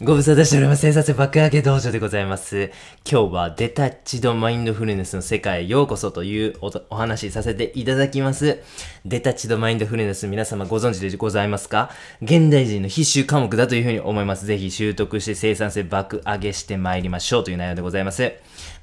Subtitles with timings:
[0.00, 0.82] ご無沙汰しております。
[0.82, 2.70] 生産性爆上げ道場でございます。
[3.04, 6.54] 今日はデタッチドマインドフルネスの世界へようこそという
[6.88, 8.60] お話しさせていただきます。
[9.04, 11.90] デタッチドマインドフルネス皆様ご存知でございますか？
[12.22, 14.46] 現代人の必修科目だというふうに思います。
[14.46, 18.34] ぜひ習得して生産性爆上げしてまいりましょうという内容でございます。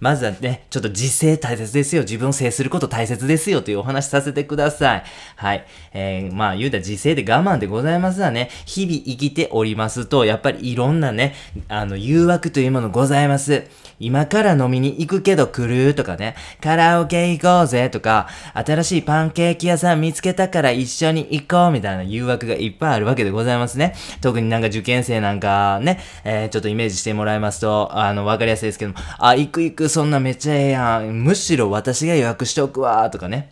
[0.01, 2.01] まずはね、ちょっと自制大切ですよ。
[2.01, 5.03] 自分を制すること大切ですよというお話しさせてください。
[5.37, 5.65] はい。
[5.93, 8.49] えー、まあ言うたら自制で我慢でございますわね。
[8.65, 11.35] 日々生きておりますと、やっぱりいろんなね、
[11.67, 13.63] あの、誘惑というものございます。
[13.99, 23.95] 今から飲みに行くけど来るとかね、カラオケ行こうぜとか、新しいパンケーキ屋さん見つけたから一緒に行こうみたいな誘惑がいっぱいあるわけでございますね。
[24.21, 31.23] 特になんか受験生なんかね、えー、ちょっとイメージしてもらいますと、あの、わかりやすいですけども、あ、行く行く、そんなめっちゃええやん。
[31.23, 33.49] むしろ私が予約しておくわ、とかね。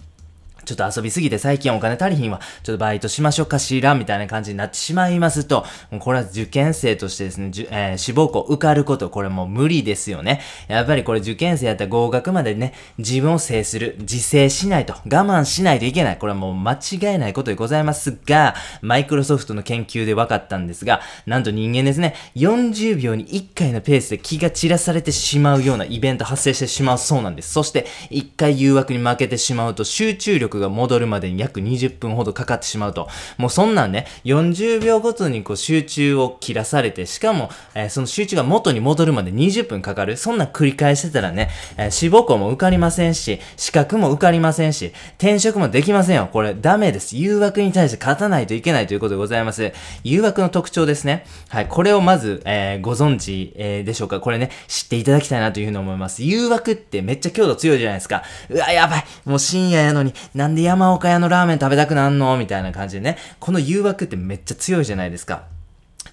[0.65, 2.39] ちょっと遊びすぎて最近お金足りひんわ。
[2.63, 5.65] ちょっとバイトしましょうかしらみたいな感じになってしまいますと、
[5.99, 10.41] これは受験生としてですね、じえー志望校受かること、これもう無理ですよね。
[10.67, 16.17] やっぱりこれ受験生やったら合格までね、自分を制する、自制しないと、我慢しないといけない。
[16.17, 27.51] これはもう間違いないことでございますが、マイクロソフトの研究で分かったんですが、なんと人間ですね、40秒に1回のペースで気が散らされてしまうようなイベント発生してしまうそうなんです。
[27.53, 33.07] そして、1回誘惑に負けてしまうと集中力が戻るまでに約20分ほどかかってしまうと。
[33.37, 40.17] もうそんなんね、40秒ごとにこう集中を切らされて、しかも、えーその集中が元に戻るまで20分かかる。
[40.17, 46.29] そんなん繰り返してたらね、えー志望校も受かりませんし、資格も受かりませんし、転職もできませんよ。
[46.31, 47.15] これダメです。
[47.17, 49.71] 誘惑に対して勝たないといけないということでございます。
[50.03, 51.25] 誘惑の特徴ですね。
[51.49, 51.67] はい。
[51.67, 56.23] これをまず、えーご存知、えーでしょうかこれね、知っていただきたいなというふうに思います。
[56.23, 58.23] 誘惑ってめっちゃ強度強いじゃないですか。
[58.49, 59.05] うわ、やばい。
[59.25, 60.13] もう深夜やのに、
[60.43, 62.37] なんで山岡屋のラーメン食べたくなんの？
[62.37, 63.17] みたいな感じでね。
[63.39, 65.45] この誘惑ってめっちゃ強いじゃないですか。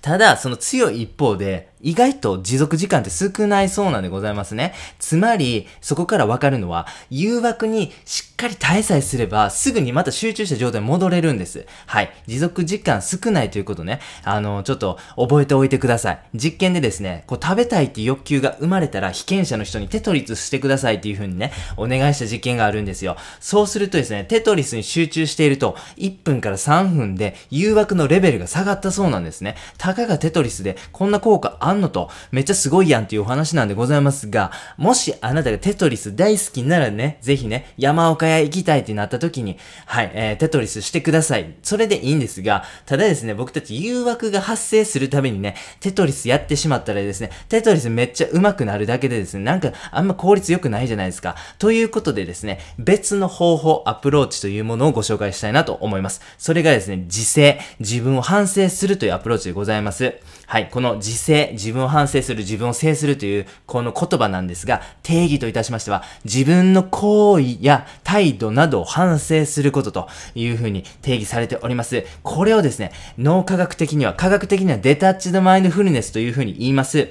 [0.03, 4.75] ただ、その強い一方で、意外と持続時間って少ないそうなんでございますね。
[4.99, 11.67] つまり、そこからわかるのは、誘惑にしっかり耐えさえすれば、すぐにまた集中した状態に戻れるんです。
[11.87, 12.11] はい。
[12.27, 14.01] 持続時間少ないということね。
[14.25, 16.21] あの、ちょっと覚えておいてください。
[16.35, 23.17] 実験でですね、こう食べたいっていう欲求が生まれたら、被験者の人にテトリスしてくださいっていう風にね、お願いした実験があるんですよ。
[23.41, 29.57] そうするとですね、テトリスに集中していると、1分から3分で誘惑のレベルが下がったそうなんですね。
[29.79, 41.55] たかがテトリスでこんな効果ああんのと、めっちゃすごいやんっていうお話なんでございますが、もしあなたがテトリス大好きならね、ぜひね、山岡屋行きたいってなった時に、はい、えー、テトリスしてください。
[41.63, 51.37] それでいいんですが、ただですね、僕たち誘惑が発生するたびにね、テトリスやってしまったらですね、テトリスめっちゃ上手くなるだけでですね、なんかあんま効率良くないじゃないですか。
[51.59, 56.21] ということでですね、別の方法、アプローチというものをご紹介したいなと思います。
[56.39, 60.15] それがですね、自制、自分を反省するというアプローチでございます。
[60.51, 72.05] はい、この自制、自分を反省する、自分を制するというこの言葉なんですが、定義といたしましては、自分の行為や態度などを反省することというふうに定義されております。
[72.25, 77.11] これをですね、脳科学的には、科学的にはデタッチドマインドフルネスというふうに言います。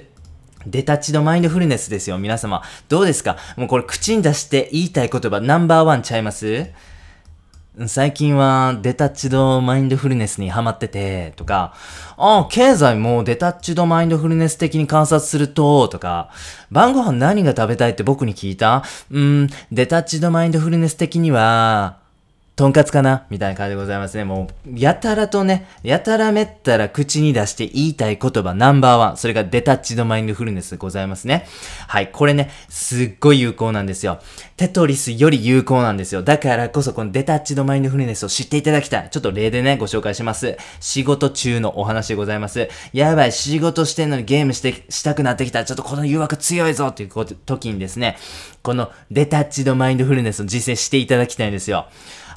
[0.67, 2.61] デタッチドマインドフルネスですよ、皆様。
[2.89, 3.38] どうですか？
[3.55, 6.66] もうこれ口に出して言いたい言葉ナンバーワンちゃいます？
[7.88, 11.73] 最近はデタッチドマインドフルネスにハマってて、とか、
[12.17, 16.29] ああ、経済もデタッチドマインドフルネス的に観察すると、とか、
[16.72, 18.84] 晩ご飯何が食べたいって僕に聞いた？
[19.12, 22.00] うん、デタッチドマインドフルネス的には、
[22.59, 23.25] とんかつかな？
[23.30, 24.25] みたいな感じでございますね。
[24.25, 29.18] もう、やたらとね、やたらめったら口に出して言いたい言葉ナンバーワン。
[29.18, 31.47] それがデタッチドマインドフルネスでございますね。
[31.88, 34.20] はい、これね、すっごい有効なんですよ。
[34.58, 36.22] テトリスより有効なんですよ。
[36.22, 39.09] だからこそこのデタッチドマインドフルネスを知っていただきたい。
[39.09, 40.58] ちょっと例でね、ご紹介します。
[40.81, 42.68] 仕事中のお話でございます。
[42.91, 45.64] やばい、仕事してんのにゲームして、したくなってきた。
[45.64, 47.09] ちょっとこの誘惑強いぞっていう
[47.46, 48.18] 時にですね、
[48.64, 51.88] このデタッチドマインドフルネスを実践していただきたいんですよ。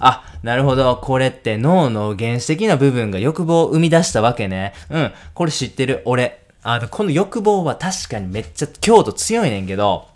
[0.05, 0.97] あ、なるほど。
[0.97, 4.75] これって脳の原始的な部分が欲望を生み出したわけね。
[4.91, 5.13] うん。
[5.33, 6.03] これ知ってる？
[6.05, 6.41] 俺。
[6.65, 10.07] あの、この欲望は確かにめっちゃ強度強いねんけど、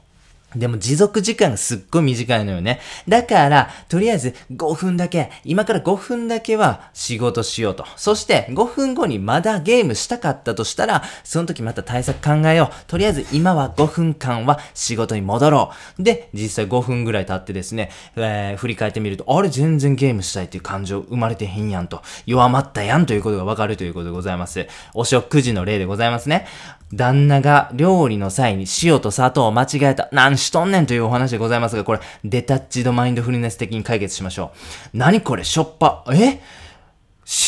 [0.56, 2.80] でも持続時間がすっごい短いのよね。
[3.08, 7.84] だから、とりあえず5分だけ、今から5分だけは仕事しようと。
[7.96, 12.74] そして5分後にまだゲームしたかったとしたら、その時また対策考えよう。
[12.86, 16.02] とりあえず今は5分間は仕事に戻ろう。
[16.02, 22.02] で、実際5分ぐらい経ってですね、えー振り返ってみると、あれ全然ゲームしたいっていう感情生まれてへんやんと。
[22.26, 24.66] 弱まったやんということがわかるということでございます。
[24.94, 26.46] お食事の例でございますね。
[26.92, 30.08] 旦那が料理の際に塩と砂糖を間違えた。
[30.12, 34.52] 何しとんねんというお話でございますが、これ、デタッチドマインドフルネス的に解決しましょ
[34.94, 34.98] う。
[34.98, 36.04] 何これ、しょっぱ。
[36.12, 36.40] え？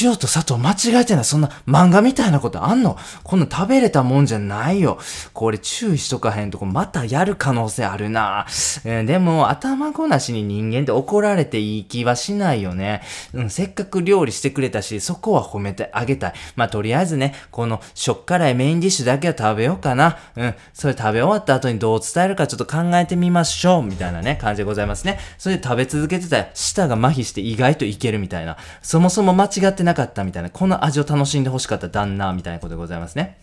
[0.03, 1.25] 塩と砂糖間違えてない。
[1.25, 2.97] そんな漫画みたいなことあんの？
[3.23, 4.99] こんな食べれたもんじゃないよ。
[5.33, 8.47] これ注意しとかへんとこまたやる可能性あるな。
[8.85, 13.03] えー、でも頭ごなしに人間って怒られていい気はしないよね。
[13.33, 16.33] うん、せっかく料理してくれたし、そこは褒めてあげたい。
[16.57, 20.19] まあ、とりあえずね、このしょっ辛いメインディッシュだけは食べようかな。
[20.37, 23.83] うん、それ食べ終わった後にどう伝えるかちょっと考えてみましょう。
[23.85, 25.21] みたいなね、感じでございますね。
[25.39, 28.57] それで食べ続けてたら舌が麻痺して意外といけるみたいな。
[28.83, 30.51] そもそも間違ってなかったみたいな。
[30.51, 33.39] この味を楽しんでほしかった旦那みたいなことでございますね。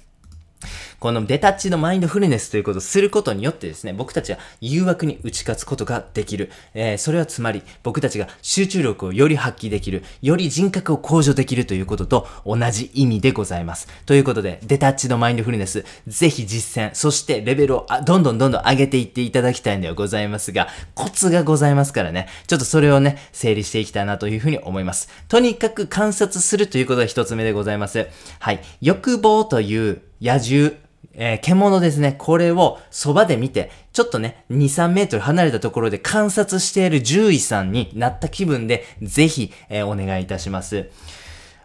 [1.06, 6.50] このデタッチのマインドフルネスということをすることによってですね、僕たちは誘惑に打ち勝つことができる。
[6.74, 13.88] えー、それはつまり、僕たちが集中力をより発揮できる、より人格を向上できるということと同じ意味でございます。
[14.08, 25.10] ということで、デタッチのマインドフルネス、ぜひ実践、そしてレベルをどんどんどんどん上げていっていただきたいんではございますが、コツがございますからね、ちょっとそれをね、整理していきたいなというふうに思います。
[25.28, 28.08] とにかく観察するということが一つ目でございます。
[28.40, 28.60] はい。
[28.82, 30.74] 欲望という野獣、
[31.14, 32.16] えー、獣ですね。
[32.18, 40.90] これをそばで見て、ちょっとね、2、3メートル離れたところで観察している獣医さんになった気分で、ぜひ、えー、お願いいたします。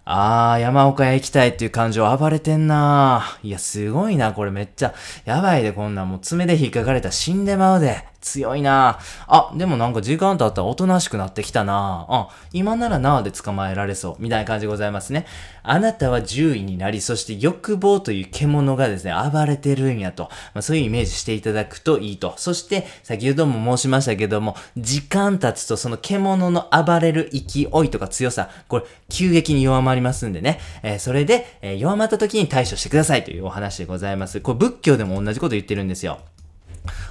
[0.04, 4.94] あー、山岡へ行きたいっていう感情暴れてんないや、すごいな、これめっちゃ、
[5.24, 8.04] やばいで、こんなんもう爪で引っかかれたら死んでまうで。
[8.20, 14.16] 強いなあ、でもなんか時間経ったらおとなしくなってきたなあ、今ならなで捕まえられそう。
[14.18, 15.26] みたいな感じでございますね。
[15.62, 20.24] あなたは獣医になり、そして欲望という獣がですね、暴れてるんやと。
[20.54, 22.34] まあ、そういうイメージしていただくといいと。
[22.36, 30.60] そして、先ほども申しましたけども、時間経つとその獣の暴れる勢いとか強さ、これ、急激に弱まりますんでね。
[30.82, 34.40] えー、それで、えー、弱まった時に対処してくださいというお話でございます。
[34.40, 36.20] これ仏教でも同じこと言ってるんですよ。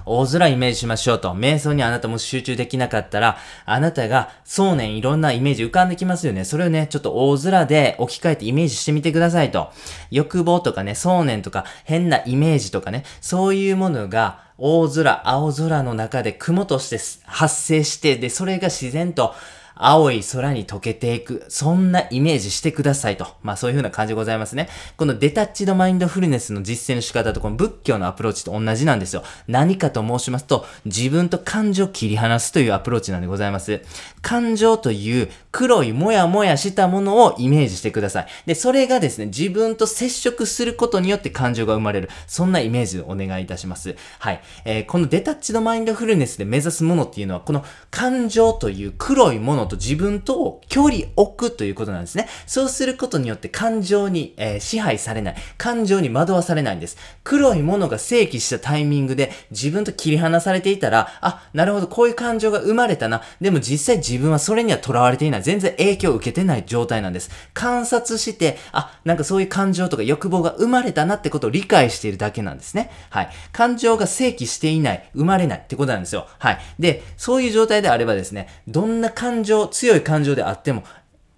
[0.05, 1.33] 大空イメージしましょうと。
[1.33, 6.45] 瞑想にあなたも集中できなかったら、あなたがそうねんいろんなイメージ浮かんできますよね。
[6.45, 9.71] それをね、ちょっと大空で置き換えてイメージしてみてくださいと。
[10.11, 19.33] 欲望とかね、想念とか変なイメージとかね、そういうものが大空、青空の中で雲として発生して、で、それが自然と
[19.81, 23.25] 青い空に溶けていく、そんなイメージしてくださいと。
[23.41, 24.67] まあそういう風な感じでございますね。
[24.97, 29.23] このデタッチドマインドフルネスの実践の仕方とこの仏教のアプローチと同じなんですよ。
[29.47, 33.81] 何かと申しますと、自分と感情を切り離すというアプローチなんでございます。
[34.21, 38.27] 感情という黒いもやもやしたものをイメージしてください。
[38.45, 42.09] で、それがですね、自分と接触することによって感情が生まれる。
[42.27, 43.95] そんなイメージをお願いいたします。
[44.19, 44.41] はい。
[44.65, 52.27] えー、このデタッチドマインドフルネスで目指すものっていうのは、この感情という黒いものと自分とを距離置くということなんですね。
[52.45, 55.35] そうすることによって感情に、えー、支配されない。
[55.57, 56.97] 感情に惑わされないんです。
[57.23, 63.23] 黒いものが正規したタイミングで自分と切り離されていたら、あ、なるほど、こういう感情が生まれたな。
[63.41, 65.38] でも実際自分はそれには囚われていない。
[65.41, 67.30] 全然影響を受けてない状態なんです。
[67.53, 72.91] 観察して、あ、なんかそういう感情とか欲望が生まれたなってことを理解しているだけなんですね。
[73.09, 73.30] はい。
[73.51, 76.27] 感情が正規していない、生まれないってことなんですよ。
[76.39, 76.59] はい。
[76.80, 80.83] で、そういう状態であればですね、どんな感情、強い感情であっても、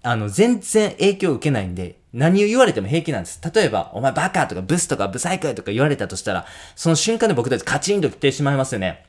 [0.02, 3.40] あの、全然影響を受けないんで、何を言われても平気なんです。
[3.54, 6.46] 例えば、お前バカとかブスとかブサイクとか言われたとしたら、
[6.76, 9.06] その瞬間で僕たちカチンと来てしまいますよね。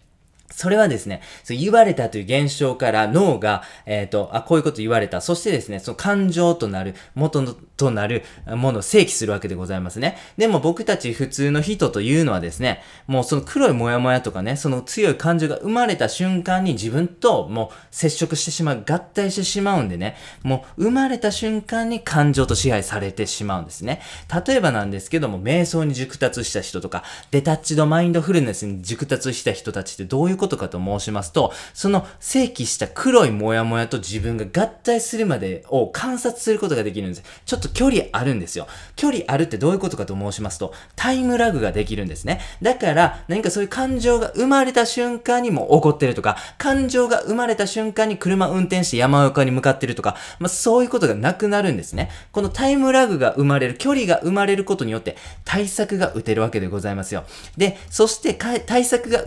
[0.55, 5.19] それはですね、そう言われたという現象から脳が、えっ、ー、と、あ、こういうこと言われた。
[5.19, 7.43] そしてですね、その感情となる、元
[7.75, 10.17] となるものを正規するわけでございますね。
[10.37, 24.01] でも僕たち普通の人というのはですね、もうその黒いモヤモヤとかね、その強い感情が生まれた瞬間に自分ともう接触してしまう、合体してしまうんでね、もう生まれた瞬間に感情と支配されてしまうんですね。
[24.47, 37.23] 例えばなんですけども、瞑想に熟達した人とか、デタッチドマインドフルネスに熟達した人たちってどういうこととかと申しますと、その正規した黒いモヤモヤと自分が合体するまでを観察することができるんです。
[37.45, 38.67] ちょっと距離あるんですよ。
[38.95, 42.41] 距離あるってどういうことかと申しますと、タイムラグができるんですね。
[42.61, 52.09] だから、何かそういう感情が生まれた瞬間にも起こってるとか、感情が生まれた瞬間に車運転して山岡に向かってるとか、まあ、そういうことがなくなるんですね。
[52.31, 57.23] このタイムラグが生まれる、距離が生まれることによって対策が打てるわけでございますよ。
[57.57, 59.23] で、そして対策が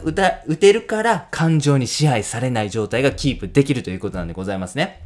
[0.46, 5.06] 打てるから、感情に支配されない状態がキープできるということなんでございますね。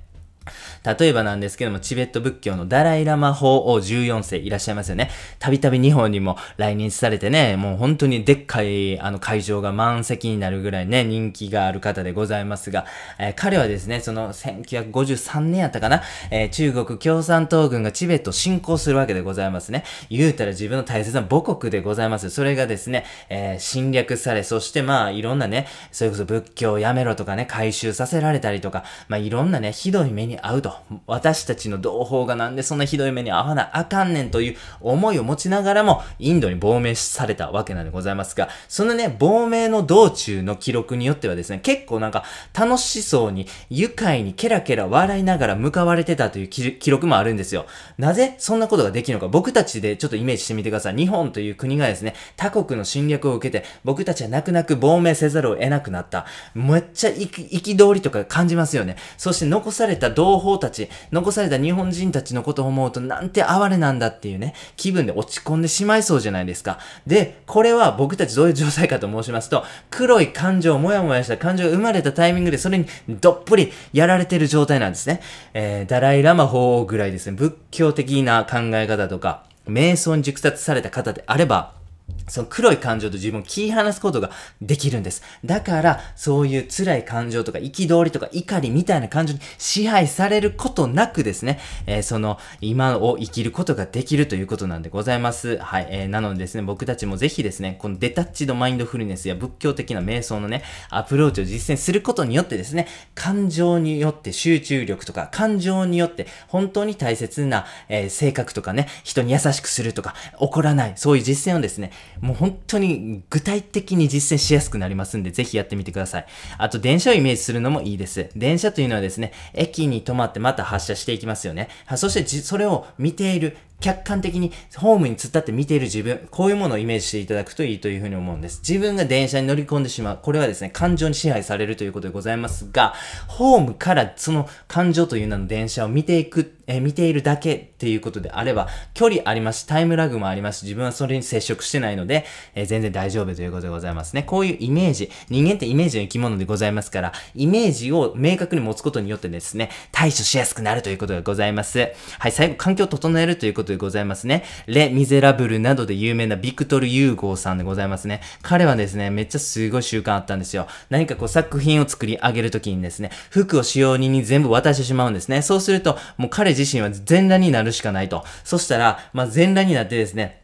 [0.85, 5.11] 例えばなんですけども、チベット仏教のダライラマ法王14世いらっしゃいますよね。
[5.39, 12.87] たびたび日本にも来日されてね、もう本当にでっかいあの会場が満席になるぐらいね、人気がある方でございますが、
[13.19, 19.85] えー、彼はですね、その1953年やったかな、えー、中国共産党軍がチベット侵攻するわけでございますね。
[20.09, 22.31] 言うたら自分の大切な母国でございます。
[22.31, 30.70] それがですね、えー、侵略され、そしてまあいろんなね、それこそ仏教をやめろとかね、回収させられたりとか、まあいろんなね、ひどい目に遭うと。
[30.71, 30.99] と。
[31.07, 42.25] 私たちの同胞がなんでそんなひどい目に遭わなあかんねんという思いを持ちながらも、インドに亡命されたわけなんでございますが、そのね、亡命の道中の記録によってはですね、結構なんか
[42.59, 47.67] 楽しそうに、愉快にケラケラ笑いながら向かわれてたという記録もあるんですよ。
[47.99, 50.97] なぜそんなことができるのか、僕たちでちょっとイメージしてみてください。
[50.97, 56.27] 日本という国がですね、他国の侵略を受けて、僕たちは泣く泣く亡命せざるを得なくなった。
[56.55, 58.97] めっちゃ憤りとか感じますよね。
[59.17, 66.79] そして残された同胞たち、残された日本人たちのことを思うと、なんて哀れなんだっていうね、気分で落ち込んでしまいそうじゃないですか。
[67.07, 75.21] で、これは僕たちどういう状態かと申しますと、黒い感情、もやもやした感情が生まれたタイミングでそれにどっぷりやられてる状態なんですね。
[75.55, 81.80] えー、ダライラマ法王ぐらいですね、仏教的な考え方とか、瞑想に熟達された方であれば、
[82.29, 85.23] その黒い感情と自分を切り離すことができるんです。
[85.45, 95.59] だから、そういう辛い感情とか、憤りとか怒りみたいな感情に支配されることなくですね、えー、その、今を生きることができるということなんでございます。
[95.59, 95.87] はい。
[95.91, 116.27] えー、なのでですね、僕たちもぜひですね、このデタッチドマインドフルネスや仏教的な瞑想のね、アプローチを実践することによってですね、感情によって集中力とか、感情によって本当に大切な、えー、性格とかね、人に優しくするとか、怒らない、そういう実践をですね、もう本当に具体的に実践しやすくなりますんで、ぜひやってみてください。
[116.59, 118.29] あと、電車をイメージするのもいいです。
[118.37, 121.69] 電車というのはですね、駅に止まってまた発車していきますよね。
[121.97, 128.61] そして、それを見ている客観的にホームに突っ立って見ている自分、こういうものをイメージしていただくといいというふうに思うんです。
[128.67, 130.19] 自分が電車に乗り込んでしまう。
[130.23, 132.95] これはですね、感情に支配されるということでございますが、
[133.29, 144.23] ホームからその感情という名の電車を見ていく、え、見ているだけっていうことであれば、距離ありますしタイムラグもありますし自分はそれに接触してないので、え、全然大丈夫ということでございますね。
[144.23, 151.89] こういうイメージ、人間ってイメージの生き物でございますから、イメージを明確に持つことによってですね、対処しやすくなるということでございます。
[152.19, 154.45] はい、最後、環境を整えるということでございますね。
[154.67, 158.21] レ・ミゼラブルなどで有名なビクトル・ユーゴーさんでございますね。
[158.43, 160.67] 彼はですね、めっちゃすごい習慣あったんですよ。
[160.91, 165.43] 何かこう作品を作り上げるときにですね、服を使用人に全部渡してしまうんですね。
[165.43, 168.25] そうすると、もう彼自身は全裸になるしかないと。
[168.45, 170.40] そしたら、まあ、全裸になってですね、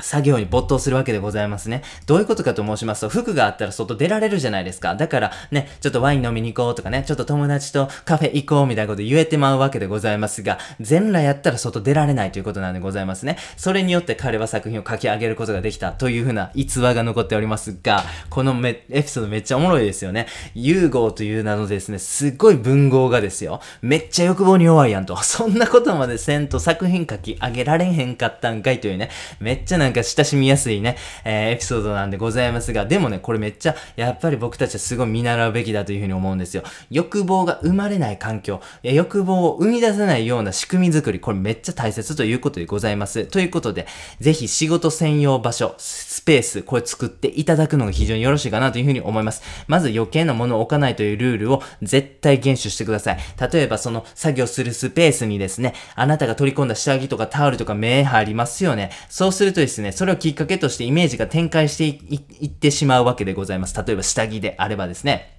[0.00, 1.82] 作業に没頭するわけでございますね。
[2.06, 4.94] どういうことかと申しますと、服があったら外出られるじゃないですか。
[4.94, 13.38] だからね、ちょっとワイン飲みに行こうとかね、ちょっと友達とカフェ行こうみたいなこと言えてまうわけでございますが、全裸やったら外出られないということなんでございますね。
[13.56, 20.26] それによって彼は作品を書き上げることができたというふうな逸話が残っておりますが、このめエピソードめっちゃおもろいですよね。
[20.54, 25.16] 融合という名のですね、すっごい文豪がですよ、めっちゃ欲望に弱いやんと。
[25.22, 29.10] そんなことまでせんと作品書き上げられへんかったんかいというね、
[29.40, 36.64] めっちゃななんか親しみやすいね、えー、エピソードなんでございますが、でもね、これめっちゃ、やっぱり僕たちはすごい見習うべきだというふうに思うんですよ。
[36.90, 43.26] 欲望が生まれない環境、欲望を生み出せないような仕組み作り、これめっちゃ大切ということでございます。
[43.26, 43.86] ということで、
[44.18, 49.42] ぜひ仕事専用場所、スペース、これ作っていただくのが非常によろしいかなというふうに思います。
[49.68, 53.18] まず余計なものを置かないというルールを絶対厳守してください。
[53.52, 58.90] 例えばその作業するスペースにですね、あなたが取り込んだ下着とかタオルとか目入りますよね。
[59.08, 63.76] そうするとですね、それをきっかけとしてイメージが展開していってしまうわけでございます。
[63.76, 65.38] 例えば下着であればですね。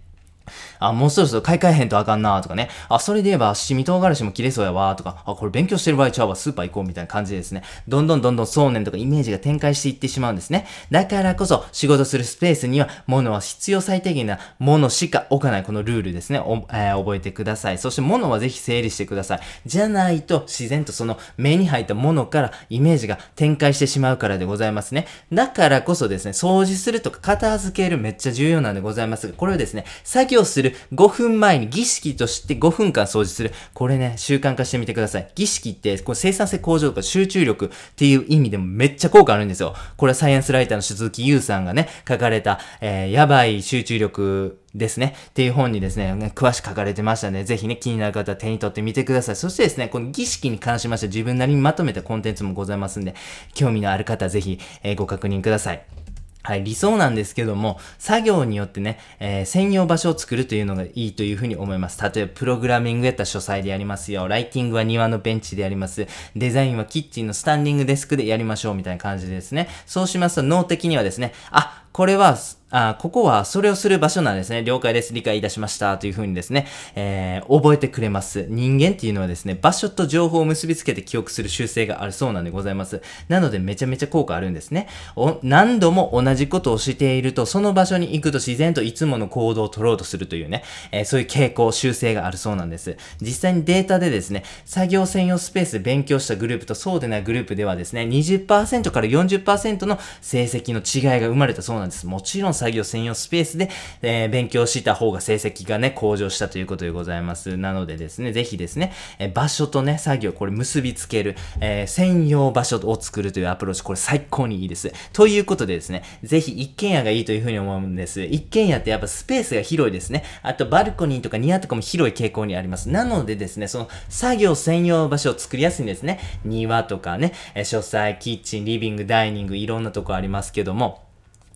[0.79, 2.69] あ、もうそろそろ買い替えへんとあかんなとかね。
[2.89, 7.63] あ、それで言えば七味唐辛子も切れそうやわとか、あ、これ勉強してる場合ちゃうわ、スーパー行こうみたいな感じでですね。
[7.87, 10.67] どんどんどんどん想念とかイメージが展開していってしまうんですね。
[10.91, 16.37] だからこそ仕事するスペースには物は必要最低限なものしか置かないこのルールですね。
[16.71, 17.77] えー、覚えてください。
[17.77, 19.39] そして物はぜひ整理してください。
[19.65, 25.07] じゃないと自然とその目に入ったものからイメージが展開してしまうからでございますね。
[25.31, 33.51] だからこそですね、掃除するとか片付けるめっちゃ重要なんでございますが、これをですね、作業する5分前に儀式として5分間掃除する。
[33.73, 35.31] これね、習慣化してみてください。
[35.35, 39.75] 儀式って、これ生産性向上とか集中力っていう意味でもめっちゃ効果あるんですよ。
[39.97, 45.15] これはサイエンスライターの鈴木優さんがね、書かれた、えー、やばい集中力ですね。
[45.29, 49.35] っていう本にですね、詳しく書かれてましたので、ぜひね、気になる方は手に取ってみてください。
[49.35, 53.15] そしてですね、この儀式に関しまして自分なりにまとめたコンテンツもございますんで、
[53.53, 56.06] 興味のある方はぜひ、えー、ご確認ください。
[56.47, 62.01] はい、理想なんですけども、作業によってね、えー、専用場所を作るというのがいいというふうに思います。
[62.01, 64.29] 例えば、プログラミングやったら書斎でやりますよ。
[64.29, 66.07] ライティングは庭のベンチでやります。
[66.37, 69.67] デザインはキッチンのスタンディングデスクでやりましょうみたいな感じですね。
[69.85, 72.37] そうしますと、脳的にはですね、あ、これは、
[72.69, 74.61] あここはそれをする場所なんですね。
[74.61, 75.13] 了解です。
[75.13, 75.97] 理解いたしました。
[75.97, 78.45] というふうにですね、えー、覚えてくれます。
[78.49, 83.01] 人間っていうのはですね、場所と情報を結びつけて記憶する習性があるそうなんでございます。
[83.29, 84.87] なのでめちゃめちゃ効果あるんですね。
[85.15, 92.95] お何度も同じことをしていると、その場所に行くと自然といつもの行動を取ろうとするというね、えー、そういう傾向、習性があるそうなんです。
[93.21, 101.86] 実際にデータでですね、作業専用スペースで勉強したグループとそうでないグループではですね、20%から40%の成績の違いが生まれたそうなんです。
[101.89, 103.69] ですもちろん作業専用スペースで、
[104.01, 107.57] えー、勉強した方が成績がね、向上したということでございます。
[107.57, 114.91] なのでですね、ぜひですね、え、場所とね、作業、これ結びつける、えー、専用場所を作るというアプローチ、これ最高にいいです。
[115.13, 118.23] ということでですね、ぜひ一軒家がいいというふうに思うんです。
[118.23, 120.23] 一軒家ってやっぱスペースが広いですね。
[120.43, 122.89] あとバルコニーとか庭とかも広い傾向にあります。
[122.89, 126.19] なのでですね、その作業専用場所を作りやすいんですね。
[126.43, 131.06] 庭とかね、え書斎、キッチン、リビング、ダイニング、いろんなとこありますけども、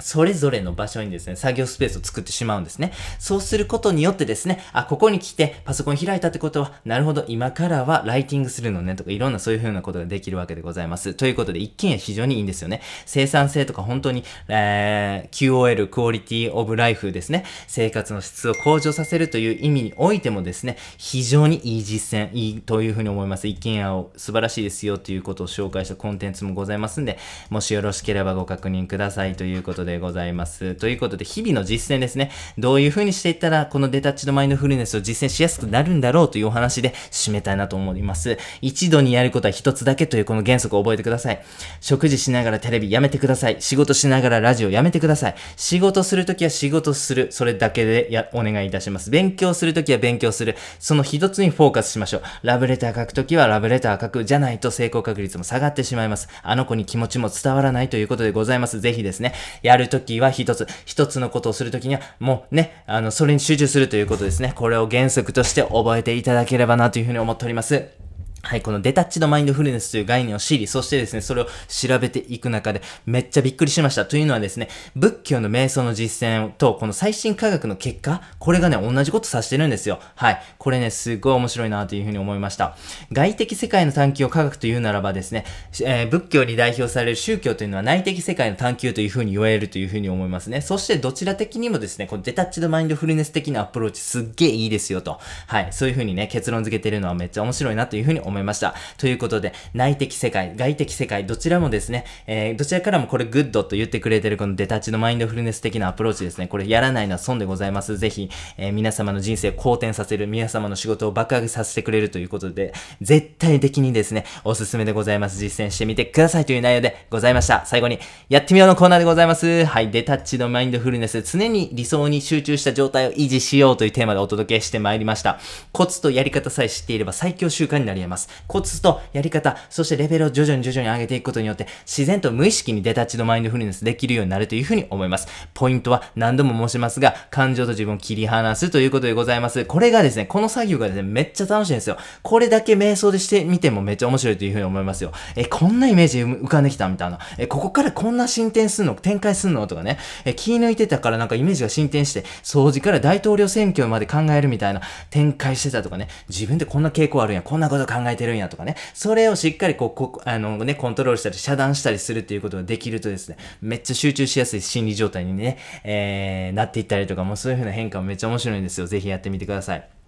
[0.02, 2.92] それぞれの場所にですね、作業スペースを作ってしまうんですね。
[3.20, 11.14] そうすることによってですね、あ、ここに来てパソコン開いたってことは、なるほど、今からはライティングするのねとか、いろんなそういう風なことができるわけでございます。
[11.14, 12.82] ということで、一見非常にいいんですよね。
[13.06, 17.46] 生産性とか本当に、えー、QOL、クオリティオブライフですね。
[17.68, 23.48] 生活の質を向上させるという意味においてもですね、非常にいい実践、いいという風に思います。
[23.48, 27.18] 一軒家を素晴らしいですよということを紹介したコンテンツもございますんで、
[27.50, 30.76] もしよろしければご確認くださいということで、でございます。
[30.76, 32.32] ということで、日々の実践ですね。
[32.58, 38.38] どういう風にしていったら、このデタッチのマインドフルネスを実践しやすくなるんだろうというお話で締めたいなと思います。
[38.62, 41.44] 一度にやることは一つだけというこの原則を覚えてください。
[41.82, 43.58] 食事しながらテレビやめてください。
[43.60, 45.36] 仕事しながらラジオやめてください。
[45.58, 47.28] 仕事するときは仕事する。
[47.32, 49.10] それだけでや、お願いいたします。
[49.12, 50.56] 勉強するときは勉強する。
[50.80, 52.22] その一つにフォーカスしましょう。
[52.44, 54.26] ラブレター書くときはラブレター書く。
[54.26, 56.30] じゃないと成功確率も下がってしまいます。
[56.44, 58.80] あの子に気持ちも伝わらないということでございます。
[58.80, 64.54] ぜひですね、やるときは一つつ、一つのことをするときには、もうね、あの、それに集中するということですね。
[64.56, 68.11] これを原則として覚えていただければなというふうに思っております。
[68.44, 74.06] はい、このデタッチドマインドフルネスという概念を知り、そしてですね、それを調べていく中でめっちゃびっくりしました。
[74.06, 80.00] というのはですね、仏教の瞑想の実践と、この最新科学の結果、これがね、同じこと指してるんですよ。
[80.16, 80.42] はい。
[80.58, 82.76] これね、すごい面白いなというふうに思いました。
[83.12, 85.46] 外的世界の探求を科学というならばですね、
[85.84, 90.62] えー、仏教に代表される宗教というのは内的世界の探求というふうに言われるというふうに思いますね。
[90.62, 95.20] そしてどちら的にもですね、この detached mindfulness 的なアプローチすっげえいいですよと。
[95.46, 95.68] はい。
[95.72, 98.74] そういうふうにね、結論付けてるのはめっちゃ面白いなというふうに思います思いました。
[98.98, 106.48] ということで、内的世界、外的世界、どちらもですね、えー、どちらからもこれグッドと言ってくれてるこの detached mindfulness 的なアプローチですね。
[106.48, 107.98] これやらないのは損でございます。
[107.98, 115.38] ぜひ、えー、皆様の人生を好転させる、皆様の仕事を爆上げさせてくれるということで、絶対的にですね、おすすめでございます。
[115.38, 117.66] 実践してみてくださいという内容でございました。
[117.66, 119.66] 最後に、やってみようのコーナーでございます。
[119.66, 125.40] はい、デタッチのマインドフルネス、常に理想に集中した状態を維持しようというテーマでお届けしてまいりました。
[125.72, 128.21] コツとやり方さえ知っていれば最強習慣になり得ます。
[128.48, 135.28] コツとやり方、そしてレベルを徐々に徐々に上げていくことによって、自然と無意識にデタッチのマインドフルネスできるようになるというふうに思います。
[135.54, 139.66] ポイントは何度も申しますが、感情と自分を切り離すということでございます。
[139.66, 141.98] これがですね、この作業がですね、めっちゃ楽しいんですよ。
[142.22, 145.12] これだけ瞑想でしてみてもめっちゃ面白いというふうに思いますよ。
[145.36, 147.20] え、こんなイメージ浮かんできたみたいな。
[147.38, 149.98] え、ここからこんな進展すんの展開すんのとかね。
[150.26, 156.08] え、気抜いてたからなんかイメージが進展して、掃除から大統領選挙まで考えるみたいな展開してたとかね。
[156.30, 158.76] 自分でこんな傾向あるんや、こんなこと考えてるんやとかね。
[158.94, 168.88] それをしっかりこう、こあのね、コントロールしたり遮断したりするっていうことができるとですね、めっちゃ集中しやすい心理状態にね、えー、なっていったりとか、もそういう風な変化もめっちゃ面白いんですよ。
[168.88, 170.01] ぜひやってみてください。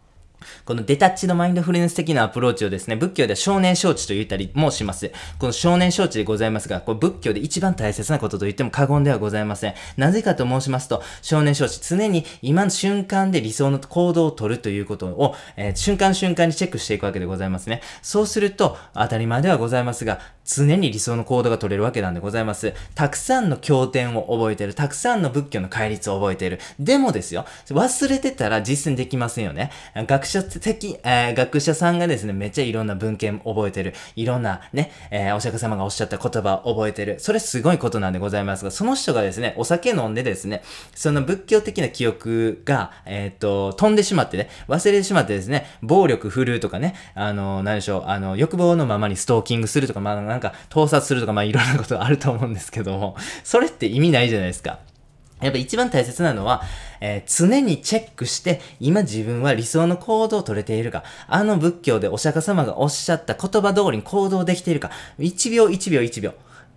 [0.66, 5.12] このデタッチのマインドフルネス的なアプローチをですね、仏教では少年承知と言ったりもします。
[5.40, 9.74] この少年承知でございますが、これ仏教で一番大切なことと言っても過言ではございません。
[9.98, 17.82] なぜかと申しますと、少年承知、常に今の瞬間で理想の行動をとるということを、えー、瞬間瞬間にチェックしていくわけでございますね。
[18.02, 22.74] そうすると、当たり前ではございますが、常に理想の行動が取れるわけなんでございます。
[22.96, 24.74] たくさんの経典を覚えてる。
[24.74, 26.60] たくさんの仏教の戒律を覚えてる。
[26.80, 29.72] でもですよ、忘れてたら実践できませんよね。
[29.96, 33.94] 学者的、えー、学者さんがですね、めっちゃいろんな文献覚えてる。
[34.16, 37.20] いろんなね、えー、お釈迦様がおっしゃった言葉を覚えてる。
[37.20, 40.64] それすごいことなんでございますが、その人がですね、お酒飲んでですね、
[40.96, 53.16] その仏教的な記憶が、えっ、ー、と、飛んでしまってね、忘れてしまってですね、暴力振るうとかね、あの、何でしょう、あの、欲望のままにストーキングするとか、まあ、なんか盗撮するとか、まあいろんなことがあると思うんですけども、
[53.46, 54.80] それって意味ないじゃないですか。
[55.42, 56.64] やっぱ一番大切なのは、
[57.02, 66.34] えー、常にチェックして、今自分は理想の行動を取れているか、あの仏教でお釈迦様がおっしゃった言葉通りに行動できているか、1秒1秒1秒。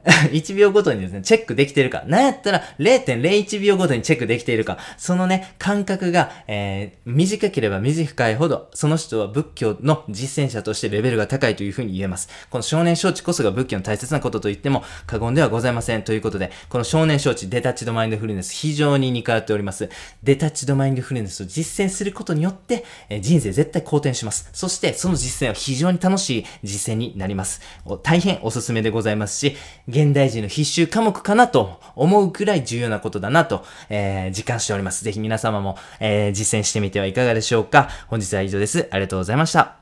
[0.31, 2.05] 1秒ごとにですね、チェックできているか。
[2.07, 4.79] なんやったら0.01秒ごとにチェックできているか。
[4.97, 12.29] そのね、感覚が、えー、短ければ短いほど、その人は仏教の実践者としてレベルが高いというふうに言えます。
[12.51, 16.03] この少年承知こそが仏教の大切なことと言っても過言ではございません。
[16.03, 19.91] ということで、この少年承知、デタッチドマインドフルネス、非常に似通っております。
[20.23, 24.51] デタッチドマインドフルネスを実践することによって、えー、人生絶対好転します。
[24.53, 27.61] そして、その実践は非常に楽しい実践になります。
[28.05, 29.57] 大変おすすめでございますし、
[29.97, 35.03] 現代人の必修科目かなと思うくらい重要なことだなと、えー、実感しております。
[35.05, 37.89] ぜひ皆様も、えー、実践してみてはいかがでしょうか。
[38.09, 38.89] 本日は以上です。
[38.91, 39.76] ありがとうございました。